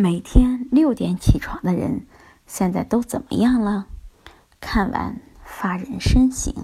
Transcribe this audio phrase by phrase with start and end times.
[0.00, 2.06] 每天六点起床的人，
[2.46, 3.86] 现在都怎么样了？
[4.58, 6.54] 看完发人深省。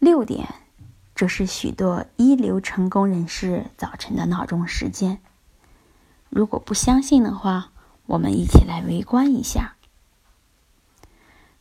[0.00, 0.52] 六点，
[1.14, 5.20] 这是许多一流成功人士早晨的闹钟时间。
[6.28, 7.70] 如果不相信的话，
[8.06, 9.76] 我们一起来围观一下。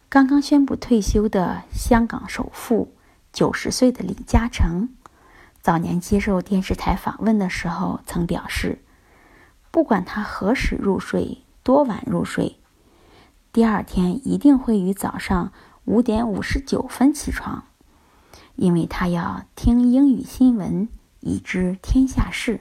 [0.09, 2.95] 刚刚宣布退休的香港首富，
[3.31, 4.89] 九十岁的李嘉诚，
[5.61, 8.82] 早年接受电视台访问的时候曾表示。
[9.73, 12.57] 不管他何时入睡，多晚入睡，
[13.51, 15.51] 第二天一定会于早上
[15.85, 17.63] 五点五十九分起床，
[18.55, 20.87] 因为他要听英语新闻，
[21.21, 22.59] 以知天下事。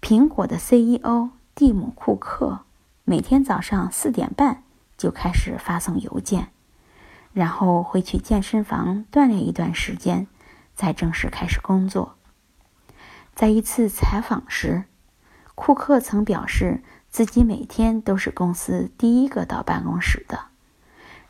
[0.00, 2.60] 苹果的 CEO 蒂姆·库克
[3.02, 4.62] 每天早上四点半
[4.96, 6.52] 就开始发送邮件，
[7.32, 10.28] 然后会去健身房锻炼一段时间，
[10.76, 12.14] 再正式开始工作。
[13.34, 14.84] 在一次采访时，
[15.54, 20.46] 库克曾表示自己每天都是公司第一个到办公室的，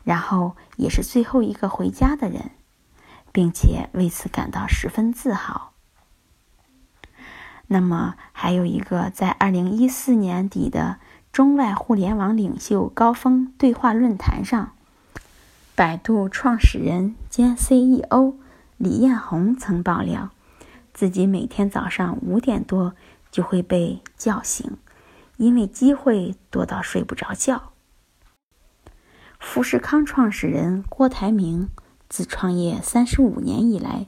[0.03, 2.51] 然后也是最后一个回家的人，
[3.31, 5.73] 并且为此感到十分自豪。
[7.67, 10.97] 那么，还有一个在二零一四年底的
[11.31, 14.71] 中外互联网领袖高峰对话论坛上，
[15.75, 18.35] 百度创始人兼 CEO
[18.77, 20.29] 李彦宏曾爆料，
[20.93, 22.95] 自己每天早上五点多。
[23.35, 24.77] 就会被叫醒，
[25.35, 27.73] 因为机会多到睡不着觉。
[29.41, 31.69] 富士康创始人郭台铭
[32.07, 34.07] 自创业三十五年以来，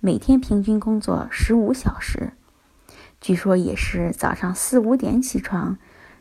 [0.00, 2.32] 每天平均工作十五小时，
[3.20, 5.76] 据说也是早上四五点起床，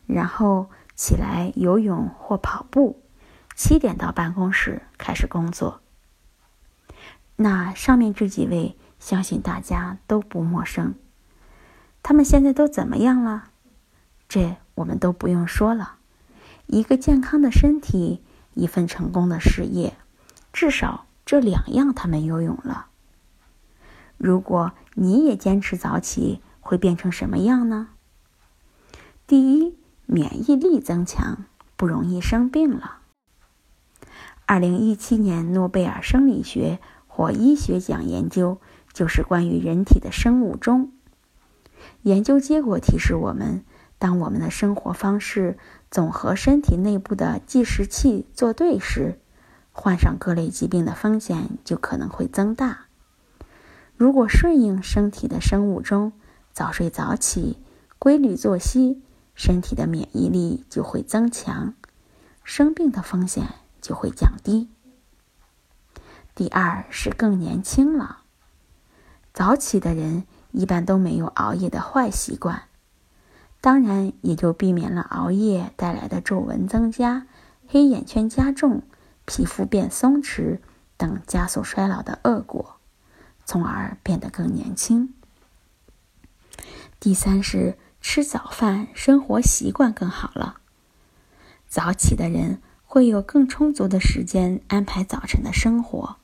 [0.05, 3.01] 然后起来游泳或跑步，
[3.55, 5.79] 七点到办公室开始工作。
[7.37, 10.95] 那上面这几位，相信大家都不陌生。
[12.03, 13.49] 他们现在都怎么样了？
[14.27, 15.95] 这我们都不用说了。
[16.67, 18.21] 一个健康的身体，
[18.53, 19.93] 一份成功的事业，
[20.53, 22.87] 至少这两样他们拥有了。
[24.17, 27.89] 如果你也坚持早起，会变成什么样呢？
[29.27, 29.75] 第一，
[30.05, 31.45] 免疫力增强，
[31.75, 32.99] 不容易生病了。
[34.45, 38.59] 二零一七年诺贝尔生理学或医学奖研究，
[38.93, 40.91] 就是关于人体的生物钟。
[42.03, 43.63] 研究结果提示我们，
[43.99, 45.57] 当我们的生活方式
[45.89, 49.19] 总和身体内部的计时器作对时，
[49.71, 52.85] 患上各类疾病的风险就可能会增大。
[53.95, 56.13] 如果顺应身体的生物钟，
[56.51, 57.59] 早睡早起，
[57.99, 59.01] 规律作息，
[59.35, 61.75] 身体的免疫力就会增强，
[62.43, 63.47] 生病的风险
[63.79, 64.69] 就会降低。
[66.33, 68.21] 第二是更年轻了，
[69.33, 70.23] 早起的人。
[70.51, 72.63] 一般都没有熬夜的坏习惯，
[73.61, 77.25] 当然也就避免了熬夜带来的皱纹增加、
[77.67, 78.83] 黑眼圈加重、
[79.25, 80.59] 皮肤变松弛
[80.97, 82.75] 等加速衰老的恶果，
[83.45, 85.13] 从而变得更年轻。
[86.99, 90.57] 第三是吃早饭，生活习惯更好了。
[91.67, 96.17] 早起的人会有更充足的时间安排早晨的生活，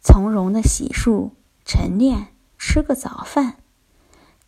[0.00, 1.32] 从容的洗漱、
[1.64, 2.28] 晨练。
[2.76, 3.56] 吃个早饭，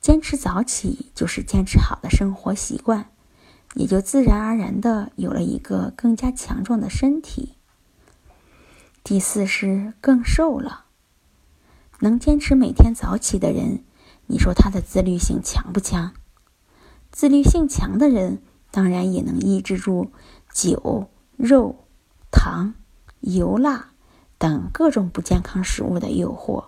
[0.03, 3.11] 坚持早起就是坚持好的生活习惯，
[3.73, 7.55] 也就自然而然的有了一个更加强壮的身体。
[9.03, 10.85] 第四是更瘦了。
[12.01, 13.83] 能坚持每天早起的人，
[14.27, 16.13] 你说他的自律性强不强？
[17.11, 20.13] 自律性强的人，当然也能抑制住
[20.53, 21.09] 酒、
[21.39, 21.87] 肉、
[22.31, 22.75] 糖、
[23.21, 23.93] 油辣
[24.37, 26.67] 等各种不健康食物的诱惑。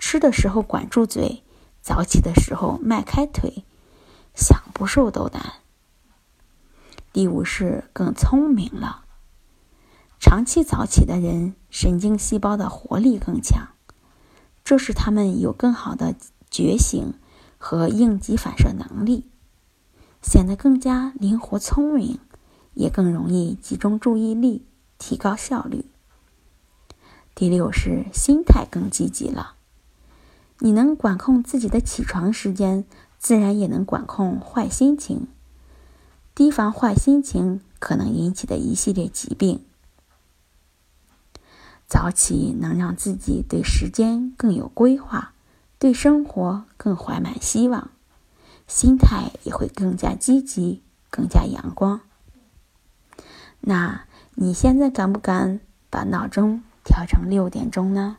[0.00, 1.44] 吃的时候管住嘴，
[1.82, 3.64] 早起的时候迈开腿，
[4.34, 5.52] 想不瘦都难。
[7.12, 9.04] 第五是更聪明了。
[10.18, 13.68] 长期早起的人，神经细胞的活力更强，
[14.64, 16.14] 这使他们有更好的
[16.50, 17.14] 觉醒
[17.58, 19.26] 和应急反射能力，
[20.22, 22.18] 显得更加灵活聪明，
[22.72, 24.64] 也更容易集中注意力，
[24.98, 25.84] 提高效率。
[27.34, 29.56] 第六是心态更积极了。
[30.62, 32.84] 你能管控自己的起床时间，
[33.18, 35.26] 自然也能管控坏心情，
[36.34, 39.64] 提防坏心情可能引起的一系列疾病。
[41.86, 45.32] 早起能让自己对时间更有规划，
[45.78, 47.90] 对生活更怀满希望，
[48.68, 52.00] 心态也会更加积极、更加阳光。
[53.60, 54.04] 那
[54.34, 58.18] 你现在敢不敢把闹钟调成六点钟呢？